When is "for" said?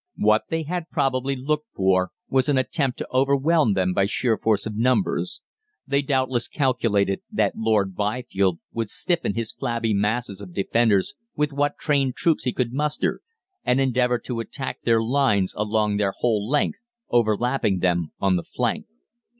1.75-2.09